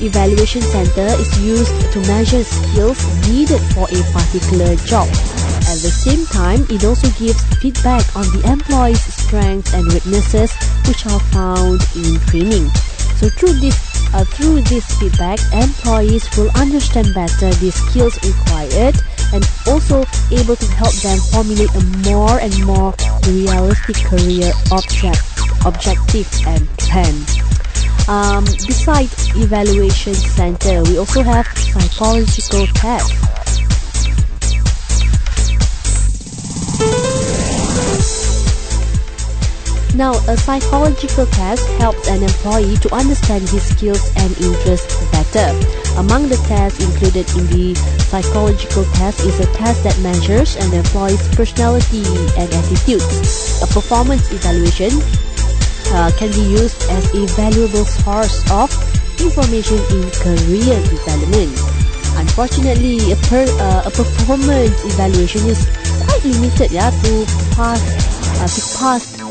evaluation 0.00 0.62
center 0.62 1.12
is 1.20 1.28
used 1.44 1.76
to 1.92 2.00
measure 2.08 2.42
skills 2.42 2.96
needed 3.28 3.60
for 3.76 3.84
a 3.92 4.00
particular 4.16 4.74
job. 4.88 5.12
At 5.68 5.84
the 5.84 5.92
same 5.92 6.24
time, 6.32 6.64
it 6.72 6.88
also 6.88 7.12
gives 7.20 7.44
feedback 7.60 8.04
on 8.16 8.24
the 8.32 8.48
employee's 8.48 9.04
strengths 9.12 9.74
and 9.74 9.84
weaknesses 9.92 10.56
which 10.88 11.04
are 11.04 11.20
found 11.36 11.84
in 12.00 12.16
training. 12.32 12.72
So 13.20 13.28
through 13.28 13.60
this 13.60 13.93
uh, 14.14 14.24
through 14.24 14.62
this 14.62 14.86
feedback, 14.98 15.38
employees 15.52 16.24
will 16.36 16.50
understand 16.56 17.12
better 17.14 17.50
the 17.58 17.70
skills 17.70 18.14
required 18.22 18.94
and 19.34 19.42
also 19.66 20.04
able 20.30 20.54
to 20.54 20.66
help 20.78 20.94
them 21.02 21.18
formulate 21.34 21.74
a 21.74 21.82
more 22.08 22.38
and 22.38 22.54
more 22.64 22.94
realistic 23.26 23.96
career 24.06 24.52
object, 24.70 25.20
objective 25.66 26.30
and 26.46 26.68
plan. 26.78 27.14
Um, 28.06 28.44
besides 28.44 29.34
evaluation 29.34 30.14
center, 30.14 30.82
we 30.84 30.98
also 30.98 31.22
have 31.22 31.46
psychological 31.58 32.66
tests. 32.68 33.43
Now, 39.94 40.18
a 40.26 40.36
psychological 40.36 41.24
test 41.26 41.62
helps 41.78 42.08
an 42.08 42.24
employee 42.24 42.74
to 42.82 42.92
understand 42.92 43.48
his 43.48 43.62
skills 43.62 44.10
and 44.16 44.30
interests 44.42 44.90
better. 45.14 45.54
Among 45.96 46.26
the 46.28 46.36
tests 46.50 46.82
included 46.82 47.30
in 47.38 47.46
the 47.46 47.74
psychological 48.10 48.82
test 48.98 49.20
is 49.20 49.38
a 49.38 49.46
test 49.54 49.84
that 49.84 49.96
measures 50.02 50.56
an 50.56 50.74
employee's 50.74 51.22
personality 51.36 52.02
and 52.34 52.50
attitude. 52.50 53.06
A 53.62 53.70
performance 53.70 54.26
evaluation 54.32 54.90
uh, 55.94 56.10
can 56.18 56.34
be 56.34 56.42
used 56.42 56.82
as 56.90 57.06
a 57.14 57.26
valuable 57.38 57.86
source 57.86 58.42
of 58.50 58.74
information 59.22 59.78
in 59.94 60.10
career 60.18 60.74
development. 60.90 61.54
Unfortunately, 62.18 63.12
a, 63.12 63.16
per, 63.30 63.46
uh, 63.46 63.86
a 63.86 63.90
performance 63.94 64.74
evaluation 64.90 65.46
is 65.46 65.70
quite 66.02 66.24
limited 66.24 66.72
yeah, 66.72 66.90
to 66.90 67.26
pass 67.54 67.78
uh, 68.42 68.48
to 68.50 68.78
pass 68.78 69.23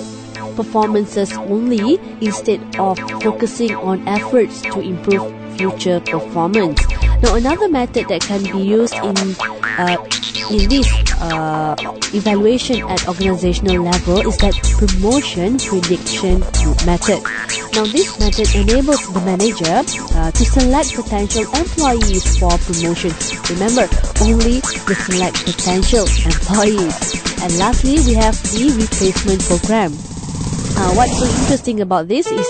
performances 0.56 1.34
only 1.34 2.00
instead 2.22 2.62
of 2.80 2.98
focusing 3.22 3.76
on 3.76 4.08
efforts 4.08 4.62
to 4.62 4.80
improve 4.80 5.34
future 5.58 6.00
performance. 6.00 6.82
Now, 7.22 7.36
another 7.36 7.70
method 7.70 8.08
that 8.10 8.22
can 8.22 8.44
be 8.44 8.60
used 8.60 8.96
in 8.96 9.16
uh, 9.78 9.98
in 10.52 10.68
this 10.70 10.88
uh, 11.22 11.76
evaluation 12.14 12.84
at 12.90 13.08
organizational 13.08 13.84
level 13.84 14.28
is 14.28 14.38
that 14.38 14.54
promotion 14.78 15.58
prediction 15.58 16.40
method. 16.86 17.24
Now, 17.74 17.86
this 17.86 18.20
method 18.20 18.54
enables 18.54 19.02
the 19.14 19.22
manager 19.24 19.82
uh, 20.20 20.32
to 20.32 20.46
select 20.46 20.94
potential 20.94 21.44
employees 21.56 22.38
for 22.38 22.52
promotion. 22.60 23.12
Remember, 23.50 23.88
only 24.22 24.60
the 24.60 24.96
select 25.08 25.46
potential 25.46 26.06
employees. 26.28 27.24
And 27.42 27.58
lastly, 27.58 28.04
we 28.06 28.14
have 28.16 28.36
the 28.52 28.68
replacement 28.78 29.42
program. 29.44 30.13
Uh, 30.76 30.94
what's 30.96 31.18
so 31.20 31.26
interesting 31.42 31.82
about 31.82 32.08
this 32.08 32.26
is 32.26 32.48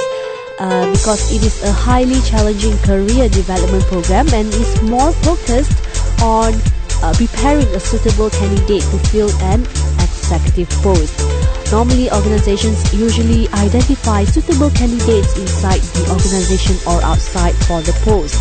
uh, 0.59 0.89
because 0.91 1.31
it 1.33 1.43
is 1.43 1.61
a 1.63 1.71
highly 1.71 2.21
challenging 2.21 2.77
career 2.79 3.27
development 3.27 3.83
program 3.85 4.27
and 4.33 4.47
is 4.47 4.81
more 4.83 5.11
focused 5.27 5.75
on 6.21 6.53
uh, 7.03 7.11
preparing 7.17 7.67
a 7.75 7.79
suitable 7.79 8.29
candidate 8.29 8.81
to 8.83 8.97
fill 9.11 9.29
an 9.51 9.61
executive 9.99 10.69
post. 10.79 11.19
Normally, 11.71 12.09
organizations 12.11 12.93
usually 12.93 13.49
identify 13.49 14.23
suitable 14.23 14.69
candidates 14.71 15.35
inside 15.37 15.81
the 15.99 16.07
organization 16.13 16.77
or 16.87 17.03
outside 17.03 17.55
for 17.67 17.81
the 17.81 17.93
post. 18.07 18.39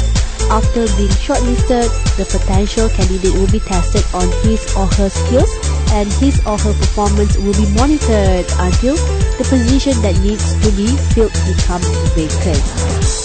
After 0.51 0.87
being 0.95 1.11
shortlisted, 1.19 1.91
the 2.15 2.27
potential 2.29 2.89
candidate 2.91 3.35
will 3.35 3.51
be 3.51 3.61
tested 3.61 4.05
on 4.15 4.31
his 4.47 4.62
or 4.77 4.87
her 4.95 5.09
skills 5.09 5.72
and 5.91 6.12
his 6.15 6.39
or 6.47 6.59
her 6.59 6.73
performance 6.75 7.37
will 7.37 7.55
be 7.55 7.69
monitored 7.75 8.47
until 8.59 8.97
the 9.39 9.47
position 9.49 9.95
that 10.03 10.19
needs 10.23 10.55
to 10.62 10.71
be 10.73 10.97
filled 11.12 11.33
becomes 11.47 11.89
vacant. 12.15 12.62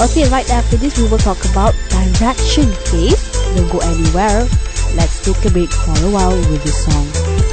Okay, 0.02 0.30
right 0.30 0.50
after 0.50 0.78
this 0.78 0.98
we 0.98 1.08
will 1.08 1.18
talk 1.18 1.44
about 1.52 1.74
direction 1.90 2.72
phase. 2.90 3.22
Don't 3.56 3.72
go 3.72 3.80
anywhere. 3.80 4.48
Let's 4.96 5.24
take 5.24 5.44
a 5.46 5.52
break 5.52 5.70
for 5.70 5.98
a 6.06 6.12
while 6.12 6.36
with 6.50 6.64
this 6.64 6.86
song. 6.86 7.47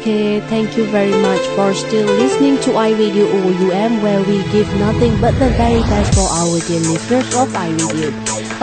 Okay, 0.00 0.40
thank 0.48 0.78
you 0.78 0.86
very 0.88 1.12
much 1.20 1.44
for 1.52 1.74
still 1.74 2.06
listening 2.16 2.56
to 2.64 2.72
iRadio 2.72 3.28
OUM 3.36 4.00
where 4.00 4.24
we 4.24 4.40
give 4.48 4.64
nothing 4.80 5.12
but 5.20 5.36
the 5.36 5.52
very 5.60 5.84
best 5.92 6.16
for 6.16 6.24
our 6.24 6.56
dear 6.64 6.80
listeners 6.80 7.28
of 7.36 7.52
iRadio. 7.52 8.08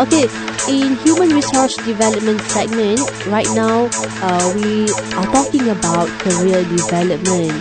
Okay, 0.01 0.25
in 0.65 0.97
human 0.97 1.29
resource 1.29 1.77
development 1.85 2.41
segment, 2.41 2.97
right 3.29 3.45
now 3.53 3.85
uh, 4.25 4.41
we 4.57 4.89
are 5.13 5.29
talking 5.29 5.69
about 5.69 6.09
career 6.25 6.65
development. 6.65 7.53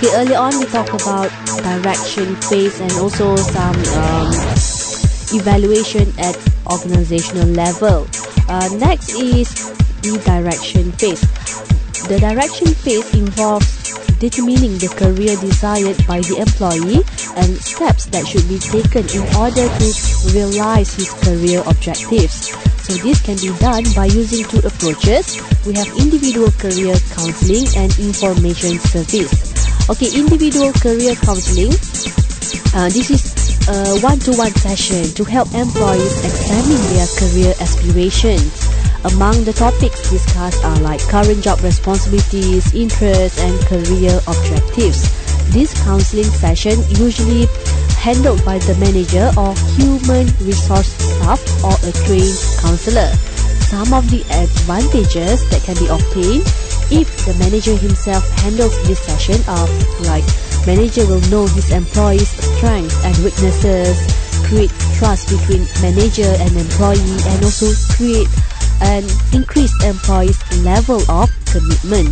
Okay, 0.00 0.08
early 0.16 0.32
on 0.34 0.56
we 0.56 0.64
talked 0.64 0.96
about 0.96 1.28
direction 1.60 2.40
phase 2.48 2.80
and 2.80 2.90
also 2.96 3.36
some 3.36 3.76
um, 4.00 4.32
evaluation 5.36 6.08
at 6.16 6.40
organizational 6.72 7.52
level. 7.52 8.08
Uh, 8.48 8.64
next 8.80 9.12
is 9.12 9.52
the 10.00 10.16
direction 10.24 10.88
phase. 10.96 11.20
The 12.08 12.18
direction 12.20 12.68
phase 12.68 13.14
involves 13.14 13.80
determining 14.20 14.76
the 14.76 14.92
career 14.92 15.36
desired 15.40 15.96
by 16.06 16.20
the 16.20 16.36
employee 16.44 17.00
and 17.40 17.56
steps 17.56 18.06
that 18.12 18.28
should 18.28 18.44
be 18.48 18.60
taken 18.60 19.04
in 19.16 19.24
order 19.34 19.64
to 19.64 19.86
realize 20.36 20.92
his 20.94 21.08
career 21.24 21.64
objectives. 21.66 22.52
So 22.84 22.94
this 23.00 23.20
can 23.24 23.40
be 23.40 23.52
done 23.58 23.84
by 23.96 24.12
using 24.12 24.44
two 24.44 24.60
approaches. 24.60 25.40
We 25.64 25.72
have 25.74 25.88
individual 25.96 26.52
career 26.60 26.96
counseling 27.16 27.66
and 27.76 27.90
information 27.96 28.76
service. 28.78 29.32
Okay, 29.88 30.12
individual 30.12 30.72
career 30.78 31.16
counseling. 31.16 31.72
Uh, 32.76 32.92
this 32.92 33.10
is 33.10 33.22
a 33.68 33.98
one-to-one 34.04 34.52
session 34.60 35.04
to 35.16 35.24
help 35.24 35.48
employees 35.54 36.16
examine 36.24 36.82
their 36.92 37.08
career 37.18 37.52
aspirations. 37.60 38.69
Among 39.02 39.44
the 39.44 39.52
topics 39.54 40.10
discussed 40.10 40.62
are 40.62 40.76
like 40.80 41.00
current 41.08 41.42
job 41.42 41.60
responsibilities, 41.64 42.74
interests, 42.74 43.40
and 43.40 43.56
career 43.64 44.20
objectives. 44.28 45.08
This 45.56 45.72
counseling 45.84 46.28
session 46.28 46.76
usually 47.00 47.48
handled 47.96 48.44
by 48.44 48.58
the 48.58 48.76
manager 48.76 49.32
or 49.40 49.56
human 49.72 50.28
resource 50.44 50.92
staff 51.00 51.40
or 51.64 51.72
a 51.80 51.92
trained 52.04 52.36
counselor. 52.60 53.08
Some 53.72 53.96
of 53.96 54.04
the 54.12 54.20
advantages 54.36 55.48
that 55.48 55.64
can 55.64 55.80
be 55.80 55.88
obtained 55.88 56.44
if 56.92 57.08
the 57.24 57.32
manager 57.40 57.76
himself 57.80 58.28
handles 58.44 58.76
this 58.84 59.00
session 59.00 59.40
are 59.48 59.68
like 60.12 60.28
manager 60.68 61.06
will 61.08 61.24
know 61.32 61.46
his 61.56 61.72
employees' 61.72 62.28
strengths 62.36 63.00
and 63.00 63.16
weaknesses, 63.24 63.96
create 64.44 64.72
trust 65.00 65.32
between 65.32 65.64
manager 65.80 66.36
and 66.36 66.52
employee, 66.52 67.16
and 67.32 67.44
also 67.48 67.72
create 67.96 68.28
and 68.80 69.04
increase 69.32 69.72
employees' 69.84 70.40
level 70.64 71.00
of 71.10 71.30
commitment. 71.46 72.10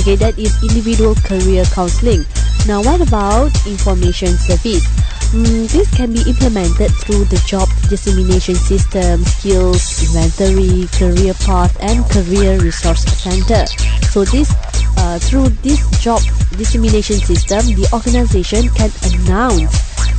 Okay, 0.00 0.16
that 0.16 0.38
is 0.38 0.52
individual 0.62 1.14
career 1.24 1.64
counseling. 1.72 2.24
Now, 2.66 2.82
what 2.82 3.00
about 3.00 3.50
information 3.66 4.36
service? 4.36 4.84
Mm, 5.32 5.68
this 5.68 5.88
can 5.94 6.12
be 6.12 6.24
implemented 6.28 6.90
through 7.04 7.24
the 7.28 7.36
job 7.46 7.68
dissemination 7.88 8.54
system, 8.54 9.24
skills, 9.24 9.80
inventory, 10.04 10.88
career 10.96 11.34
path, 11.44 11.76
and 11.80 12.04
career 12.10 12.58
resource 12.60 13.04
center. 13.04 13.66
So 14.08 14.24
this, 14.24 14.52
uh, 14.96 15.18
through 15.18 15.50
this 15.64 15.80
job 16.00 16.20
dissemination 16.56 17.20
system, 17.20 17.60
the 17.76 17.88
organization 17.92 18.68
can 18.72 18.90
announce 19.04 19.72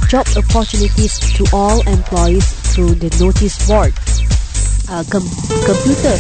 job 0.10 0.26
opportunities 0.38 1.20
to 1.38 1.46
all 1.54 1.82
employees 1.88 2.54
through 2.74 2.96
the 2.96 3.10
notice 3.20 3.68
board 3.68 3.94
uh, 4.90 5.04
com- 5.10 5.30
computer 5.66 6.18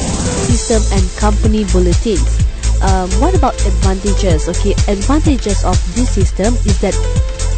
system 0.47 0.81
and 0.93 1.03
company 1.17 1.65
bulletins. 1.73 2.45
Um, 2.81 3.11
what 3.19 3.35
about 3.35 3.59
advantages? 3.67 4.47
Okay, 4.47 4.71
advantages 4.87 5.65
of 5.65 5.75
this 5.95 6.09
system 6.15 6.53
is 6.63 6.79
that 6.79 6.95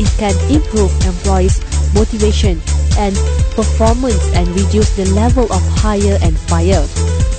it 0.02 0.10
can 0.18 0.34
improve 0.50 0.90
employees' 1.06 1.62
motivation 1.94 2.58
and 2.98 3.14
performance 3.54 4.24
and 4.34 4.48
reduce 4.50 4.96
the 4.98 5.06
level 5.14 5.46
of 5.54 5.62
hire 5.78 6.18
and 6.22 6.38
fire. 6.50 6.82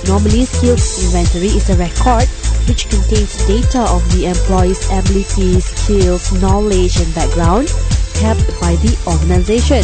Normally, 0.07 0.45
skills 0.45 1.03
inventory 1.03 1.51
is 1.59 1.69
a 1.69 1.75
record 1.75 2.27
which 2.67 2.87
contains 2.87 3.35
data 3.47 3.83
of 3.91 3.99
the 4.15 4.27
employee's 4.31 4.87
abilities, 4.87 5.65
skills, 5.65 6.31
knowledge, 6.41 6.95
and 6.97 7.13
background 7.13 7.67
kept 8.15 8.47
by 8.61 8.75
the 8.79 8.95
organization. 9.07 9.83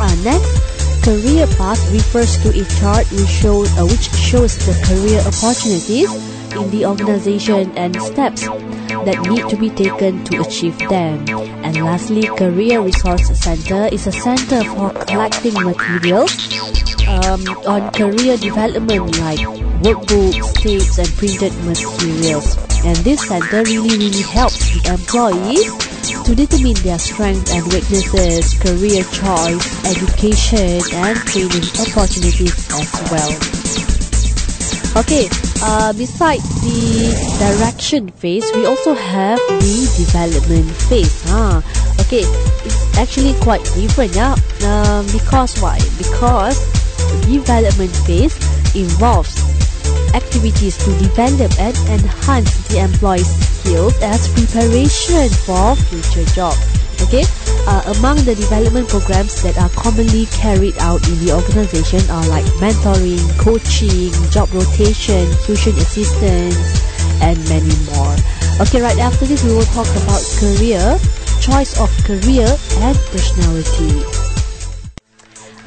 Uh, 0.00 0.10
next, 0.26 0.73
Career 1.04 1.46
path 1.58 1.84
refers 1.92 2.38
to 2.42 2.48
a 2.48 2.64
chart 2.80 3.04
which, 3.12 3.28
show, 3.28 3.60
uh, 3.76 3.84
which 3.84 4.08
shows 4.16 4.56
the 4.64 4.72
career 4.88 5.20
opportunities 5.20 6.08
in 6.56 6.70
the 6.70 6.86
organization 6.86 7.70
and 7.76 7.94
steps 8.00 8.48
that 9.04 9.20
need 9.28 9.46
to 9.50 9.56
be 9.56 9.68
taken 9.68 10.24
to 10.24 10.40
achieve 10.40 10.78
them. 10.88 11.28
And 11.60 11.76
lastly, 11.76 12.22
Career 12.22 12.80
Resource 12.80 13.28
Center 13.38 13.86
is 13.92 14.06
a 14.06 14.12
center 14.12 14.64
for 14.64 14.92
collecting 15.04 15.52
materials 15.52 16.32
um, 17.06 17.44
on 17.68 17.92
career 17.92 18.38
development 18.38 19.18
like 19.20 19.44
workbooks, 19.84 20.54
tapes, 20.54 20.96
and 20.96 21.08
printed 21.20 21.52
materials. 21.68 22.56
And 22.82 22.96
this 23.04 23.28
center 23.28 23.62
really, 23.62 23.98
really 23.98 24.22
helps 24.22 24.72
the 24.72 24.90
employees 24.90 25.93
to 26.24 26.34
determine 26.34 26.74
their 26.82 26.98
strengths 26.98 27.52
and 27.52 27.62
weaknesses, 27.72 28.56
career 28.58 29.04
choice, 29.12 29.64
education, 29.84 30.80
and 31.04 31.16
training 31.28 31.64
opportunities 31.84 32.56
as 32.72 32.88
well. 33.12 33.32
Okay, 34.96 35.28
uh, 35.60 35.92
besides 35.92 36.44
the 36.62 37.12
direction 37.38 38.08
phase, 38.08 38.44
we 38.54 38.64
also 38.64 38.94
have 38.94 39.38
the 39.60 39.76
development 39.98 40.70
phase. 40.88 41.22
Huh? 41.28 41.60
Okay, 42.00 42.24
it's 42.64 42.96
actually 42.96 43.34
quite 43.40 43.62
different, 43.74 44.14
yeah. 44.14 44.32
Um, 44.64 45.04
because 45.12 45.60
why? 45.60 45.78
Because 45.98 46.56
development 47.26 47.94
phase 48.06 48.34
involves 48.74 49.36
activities 50.14 50.78
to 50.78 50.90
develop 50.98 51.50
and 51.58 51.76
enhance 51.90 52.68
the 52.68 52.78
employee's 52.78 53.43
skills 53.64 53.96
as 54.02 54.28
preparation 54.28 55.28
for 55.48 55.74
future 55.88 56.28
jobs. 56.36 56.60
Okay, 57.02 57.24
uh, 57.66 57.82
among 57.96 58.16
the 58.24 58.34
development 58.36 58.88
programs 58.88 59.42
that 59.42 59.56
are 59.58 59.68
commonly 59.70 60.26
carried 60.26 60.76
out 60.78 61.00
in 61.08 61.18
the 61.24 61.32
organization 61.32 62.00
are 62.08 62.26
like 62.28 62.44
mentoring, 62.60 63.20
coaching, 63.40 64.12
job 64.30 64.52
rotation, 64.52 65.24
tuition 65.44 65.74
assistance, 65.80 66.56
and 67.20 67.36
many 67.48 67.74
more. 67.92 68.14
Okay, 68.60 68.80
right 68.80 68.98
after 69.00 69.26
this, 69.26 69.42
we 69.42 69.52
will 69.52 69.68
talk 69.74 69.88
about 70.04 70.22
career, 70.38 70.96
choice 71.40 71.76
of 71.80 71.90
career, 72.04 72.46
and 72.84 72.96
personality. 73.10 74.04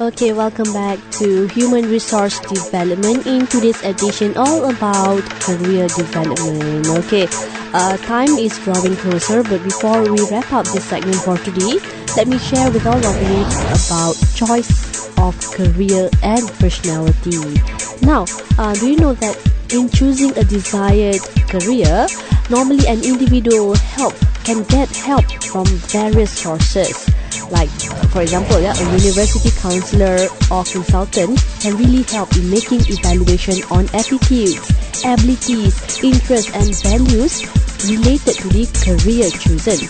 Okay, 0.00 0.32
welcome 0.32 0.72
back 0.72 0.98
to 1.18 1.46
Human 1.48 1.90
Resource 1.90 2.38
Development. 2.46 3.26
In 3.26 3.46
today's 3.46 3.82
edition, 3.82 4.36
all 4.36 4.70
about 4.70 5.22
career 5.42 5.88
development. 5.88 6.86
Okay, 7.04 7.26
uh, 7.74 7.96
time 7.98 8.30
is 8.38 8.58
drawing 8.60 8.96
closer, 8.96 9.42
but 9.42 9.62
before 9.62 10.02
we 10.02 10.18
wrap 10.30 10.52
up 10.52 10.66
this 10.66 10.84
segment 10.84 11.16
for 11.16 11.36
today, 11.38 11.78
let 12.16 12.26
me 12.26 12.38
share 12.38 12.70
with 12.70 12.86
all 12.86 12.98
of 12.98 13.16
you 13.22 13.42
about 13.68 14.14
choice 14.34 15.08
of 15.18 15.36
career 15.52 16.08
and 16.22 16.48
personality. 16.58 17.60
Now, 18.02 18.24
uh, 18.58 18.74
do 18.74 18.90
you 18.90 18.96
know 18.96 19.14
that 19.14 19.36
in 19.72 19.90
choosing 19.90 20.36
a 20.38 20.44
desired 20.44 21.20
career, 21.48 22.06
normally 22.48 22.86
an 22.86 23.04
individual 23.04 23.74
help 23.74 24.14
can 24.48 24.64
get 24.64 24.88
help 24.96 25.28
from 25.44 25.66
various 25.92 26.32
sources. 26.32 27.04
Like 27.52 27.68
for 28.08 28.22
example 28.22 28.58
yeah, 28.58 28.72
a 28.72 28.84
university 28.96 29.52
counselor 29.60 30.24
or 30.48 30.64
consultant 30.64 31.36
can 31.60 31.76
really 31.76 32.00
help 32.08 32.34
in 32.34 32.48
making 32.48 32.80
evaluation 32.88 33.60
on 33.68 33.84
attitudes 33.92 34.64
abilities 35.04 35.76
interests 36.00 36.48
and 36.56 36.72
values 36.80 37.44
related 37.92 38.40
to 38.40 38.48
the 38.48 38.64
career 38.80 39.28
chosen. 39.28 39.84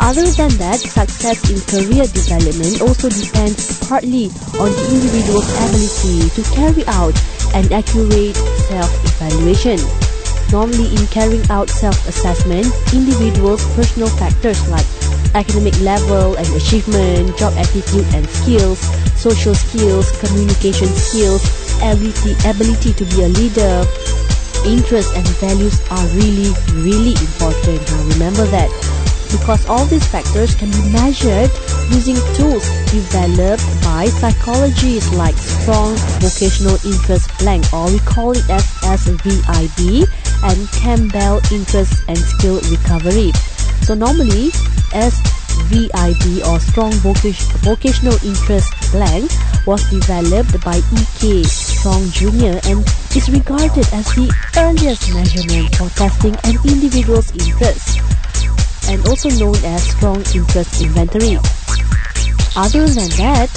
Other 0.00 0.24
than 0.24 0.56
that 0.56 0.80
success 0.80 1.44
in 1.52 1.60
career 1.68 2.08
development 2.08 2.80
also 2.80 3.12
depends 3.12 3.76
partly 3.92 4.32
on 4.56 4.72
the 4.72 4.84
individual's 4.88 5.52
ability 5.52 6.32
to 6.32 6.42
carry 6.56 6.84
out 6.96 7.12
an 7.52 7.68
accurate 7.76 8.36
self-evaluation 8.72 10.07
normally 10.50 10.88
in 10.94 11.06
carrying 11.08 11.44
out 11.50 11.68
self-assessment 11.68 12.66
individuals 12.92 13.64
personal 13.74 14.08
factors 14.08 14.68
like 14.68 14.86
academic 15.34 15.78
level 15.80 16.36
and 16.36 16.48
achievement, 16.56 17.36
job 17.36 17.52
attitude 17.56 18.06
and 18.14 18.28
skills, 18.28 18.80
social 19.18 19.54
skills, 19.54 20.10
communication 20.20 20.88
skills, 20.88 21.42
ability, 21.82 22.32
ability 22.48 22.92
to 22.94 23.04
be 23.12 23.22
a 23.22 23.28
leader, 23.28 23.84
interests 24.64 25.12
and 25.14 25.26
values 25.38 25.80
are 25.90 26.06
really, 26.16 26.50
really 26.82 27.12
important. 27.20 27.80
Now 27.90 28.02
remember 28.14 28.44
that 28.50 28.70
because 29.30 29.66
all 29.68 29.84
these 29.86 30.06
factors 30.06 30.54
can 30.54 30.70
be 30.70 30.82
measured 30.90 31.50
using 31.92 32.16
tools 32.34 32.64
developed 32.90 33.64
by 33.84 34.06
psychologists 34.06 35.12
like 35.14 35.36
strong 35.36 35.94
vocational 36.20 36.76
interest 36.84 37.28
blank 37.38 37.64
or 37.72 37.92
we 37.92 37.98
call 38.00 38.32
it 38.32 38.48
as 38.48 38.64
SVIB 38.80 40.08
and 40.42 40.68
Campbell 40.72 41.40
interest 41.50 42.02
and 42.08 42.18
skill 42.18 42.60
recovery. 42.70 43.32
So 43.82 43.94
normally 43.94 44.50
SVIB 44.92 46.46
or 46.46 46.60
Strong 46.60 46.92
Vocational 47.02 48.18
Interest 48.24 48.72
Blank 48.92 49.30
was 49.66 49.82
developed 49.90 50.62
by 50.64 50.78
E.K. 50.78 51.42
Strong 51.44 52.08
Jr. 52.10 52.60
and 52.68 52.84
is 53.16 53.28
regarded 53.30 53.86
as 53.92 54.06
the 54.14 54.32
earliest 54.56 55.12
measurement 55.12 55.74
for 55.76 55.88
testing 55.90 56.34
an 56.44 56.56
individual's 56.64 57.30
interest 57.32 58.00
and 58.88 59.06
also 59.06 59.28
known 59.36 59.56
as 59.64 59.82
Strong 59.90 60.24
Interest 60.34 60.80
Inventory. 60.80 61.36
Other 62.56 62.88
than 62.88 63.10
that, 63.20 63.52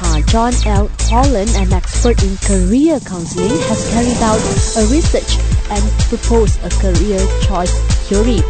uh, 0.00 0.20
John 0.30 0.52
L. 0.66 0.90
Holland, 1.10 1.50
an 1.56 1.72
expert 1.72 2.22
in 2.22 2.36
career 2.38 3.00
counseling, 3.00 3.58
has 3.68 3.90
carried 3.90 4.16
out 4.22 4.40
a 4.78 4.86
research 4.86 5.55
and 5.70 5.84
propose 6.08 6.56
a 6.64 6.70
career 6.80 7.20
choice 7.46 7.74
theory 8.08 8.40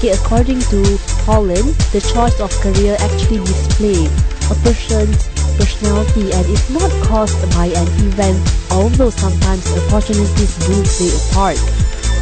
Okay, 0.00 0.14
according 0.14 0.60
to 0.70 0.80
Holland, 1.26 1.74
the 1.90 2.00
choice 2.00 2.38
of 2.40 2.48
career 2.62 2.96
actually 3.00 3.42
displays 3.42 4.08
a 4.48 4.54
person's 4.62 5.28
personality 5.58 6.30
and 6.32 6.46
is 6.46 6.64
not 6.70 6.88
caused 7.04 7.36
by 7.52 7.66
an 7.74 7.88
event, 8.06 8.38
although 8.70 9.10
sometimes 9.10 9.66
opportunities 9.84 10.56
do 10.64 10.78
play 10.94 11.10
a 11.10 11.22
part. 11.34 11.58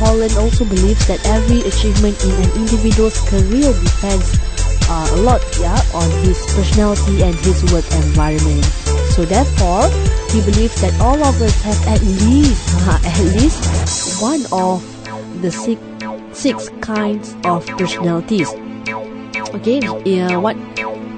Holland 0.01 0.33
also 0.41 0.65
believes 0.65 1.07
that 1.07 1.21
every 1.29 1.61
achievement 1.69 2.17
in 2.25 2.33
an 2.41 2.51
individual's 2.57 3.21
career 3.29 3.71
depends 3.85 4.27
uh, 4.89 5.07
a 5.13 5.19
lot 5.23 5.45
yeah, 5.61 5.79
on 5.95 6.09
his 6.25 6.41
personality 6.57 7.23
and 7.23 7.35
his 7.45 7.63
work 7.71 7.85
environment. 8.01 8.65
So 9.13 9.25
therefore, 9.29 9.87
he 10.31 10.41
believes 10.43 10.81
that 10.81 10.95
all 11.01 11.23
of 11.25 11.41
us 11.41 11.63
have 11.63 11.81
at 11.89 12.03
least 12.03 12.69
uh, 12.87 13.01
at 13.05 13.19
least 13.35 14.21
one 14.21 14.45
of 14.53 14.83
the 15.43 15.51
six 15.51 15.81
six 16.33 16.69
kinds 16.81 17.35
of 17.45 17.67
personalities. 17.79 18.49
Okay, 19.55 19.81
yeah, 20.05 20.37
what 20.37 20.57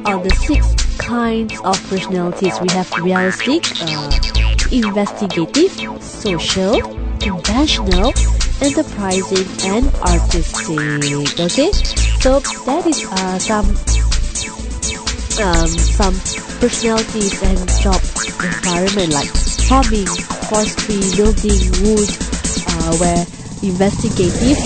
are 0.07 0.23
the 0.23 0.31
six 0.47 0.75
kinds 0.99 1.59
of 1.65 1.77
personalities? 1.89 2.61
We 2.61 2.69
have 2.71 2.91
realistic, 3.03 3.65
uh, 3.83 4.11
investigative, 4.73 5.73
social, 6.03 6.81
conventional, 7.19 8.13
enterprising, 8.63 9.47
and 9.67 9.87
artistic. 10.07 10.79
Okay, 11.39 11.73
so 12.21 12.41
that 12.67 12.87
is 12.87 13.05
uh, 13.11 13.39
some 13.39 13.67
um, 15.39 15.69
some 15.69 16.15
personalities 16.59 17.41
and 17.43 17.59
job 17.79 18.01
environment 18.43 19.13
like 19.15 19.31
farming, 19.69 20.07
forestry, 20.51 20.99
building, 21.15 21.61
wood, 21.87 22.11
uh, 22.67 22.97
where 22.99 23.23
investigative 23.63 24.59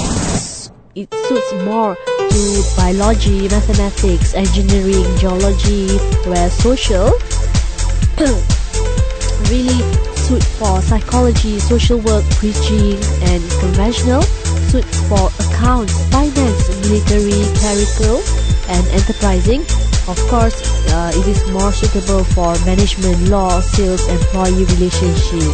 it 0.94 1.12
suits 1.27 1.53
more 1.64 1.96
to 2.31 2.62
biology, 2.77 3.48
mathematics, 3.48 4.35
engineering, 4.35 5.05
geology, 5.18 5.98
where 6.24 6.48
social 6.50 7.12
really 9.50 9.83
suit 10.16 10.42
for 10.42 10.81
psychology, 10.81 11.59
social 11.59 11.98
work, 11.98 12.24
preaching, 12.37 12.96
and 13.29 13.42
conventional 13.61 14.22
suit 14.70 14.85
for 15.09 15.29
accounts, 15.50 15.92
finance, 16.11 16.68
military, 16.88 17.44
clerical, 17.59 18.22
and 18.68 18.87
enterprising. 18.88 19.84
Of 20.07 20.21
course, 20.29 20.61
uh, 20.93 21.12
it 21.14 21.27
is 21.27 21.40
more 21.51 21.73
suitable 21.73 22.25
for 22.37 22.53
management, 22.69 23.29
law, 23.29 23.61
sales, 23.61 24.07
employee 24.07 24.69
relationship. 24.77 25.49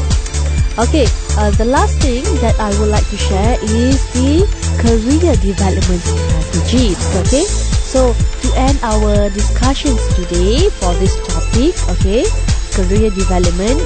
Okay, 0.75 1.07
uh, 1.39 1.51
the 1.55 1.65
last 1.65 2.03
thing 2.03 2.25
that 2.43 2.59
I 2.59 2.75
would 2.81 2.91
like 2.91 3.07
to 3.11 3.17
share 3.17 3.55
is 3.63 4.03
the 4.11 4.43
career 4.83 5.39
development 5.39 6.03
strategies. 6.03 6.99
Okay, 7.23 7.47
so 7.87 8.11
to 8.43 8.49
end 8.59 8.79
our 8.83 9.31
discussions 9.31 10.03
today 10.19 10.67
for 10.83 10.95
this 10.99 11.15
topic, 11.31 11.79
okay, 11.95 12.27
career 12.75 13.11
development, 13.11 13.79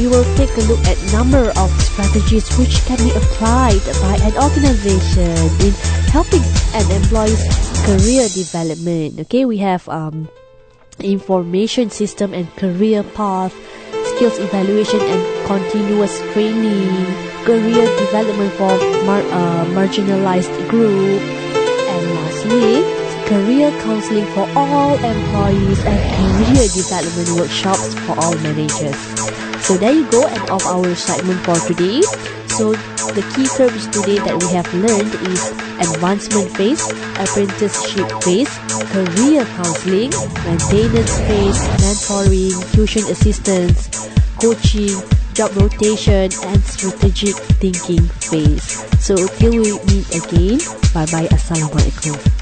we 0.00 0.06
will 0.08 0.24
take 0.40 0.52
a 0.56 0.64
look 0.64 0.80
at 0.88 0.96
number 1.12 1.52
of 1.60 1.68
strategies 1.76 2.48
which 2.56 2.80
can 2.88 2.96
be 3.04 3.10
applied 3.12 3.84
by 4.00 4.16
an 4.24 4.32
organization 4.40 5.36
in 5.60 5.76
helping 6.08 6.44
an 6.72 6.88
employee's 6.88 7.69
career 7.84 8.28
development. 8.28 9.20
Okay, 9.20 9.44
we 9.44 9.58
have 9.58 9.88
um, 9.88 10.28
information 11.02 11.90
system 11.90 12.34
and 12.34 12.48
career 12.56 13.02
path 13.02 13.54
skills 14.16 14.38
evaluation 14.38 15.00
and 15.00 15.22
continuous 15.46 16.20
training, 16.32 17.06
career 17.44 17.86
development 17.98 18.52
for 18.54 18.72
mar- 19.04 19.24
uh, 19.32 19.64
marginalized 19.72 20.52
group, 20.68 21.20
and 21.22 22.02
lastly, 22.14 22.84
career 23.26 23.70
counseling 23.82 24.26
for 24.34 24.46
all 24.54 24.92
employees 24.94 25.80
and 25.84 26.00
career 26.16 26.68
development 26.68 27.28
workshops 27.40 27.94
for 28.04 28.18
all 28.20 28.34
managers. 28.44 28.98
So 29.64 29.76
there 29.76 29.92
you 29.92 30.04
go, 30.10 30.26
end 30.26 30.50
of 30.50 30.62
our 30.66 30.94
segment 30.94 31.40
for 31.44 31.56
today. 31.66 32.02
So 32.46 32.74
the 33.14 33.22
key 33.34 33.46
terms 33.46 33.86
today 33.88 34.18
that 34.22 34.36
we 34.38 34.48
have 34.54 34.68
learned 34.74 35.12
is 35.28 35.50
advancement 35.82 36.50
phase, 36.56 36.82
apprenticeship 37.18 38.06
phase, 38.22 38.50
career 38.92 39.44
counseling, 39.58 40.10
maintenance 40.46 41.18
phase, 41.26 41.58
mentoring, 41.82 42.54
tuition 42.72 43.02
assistance, 43.10 43.88
coaching, 44.40 44.94
job 45.34 45.50
rotation, 45.56 46.30
and 46.50 46.60
strategic 46.62 47.34
thinking 47.58 48.02
phase. 48.30 48.64
So 49.02 49.16
till 49.38 49.52
we 49.52 49.72
meet 49.90 50.06
again, 50.14 50.58
bye 50.94 51.06
bye, 51.10 51.26
assalamualaikum. 51.34 52.39